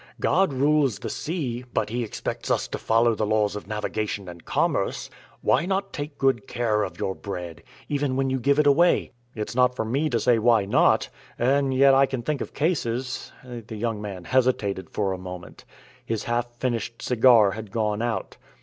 [0.19, 4.43] God rules the sea; but He expects us to follow the laws of navigation and
[4.43, 5.11] commerce.
[5.41, 9.53] Why not take good care of your bread, even when you give it away?" "It's
[9.53, 13.75] not for me to say why not and yet I can think of cases" The
[13.77, 15.65] young man hesitated for a moment.
[16.03, 18.37] His half finished cigar had gone out.